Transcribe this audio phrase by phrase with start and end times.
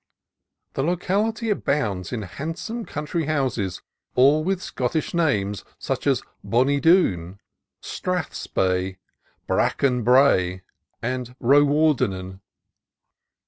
[0.73, 3.83] The locality abounds in handsome country houses,
[4.15, 7.39] all with Scottish names, such as "Bonnie Doon,"
[7.83, 8.97] "Strathspey,"
[9.45, 10.63] "Bracken Brae,"
[11.03, 12.41] and "Ro wardennen."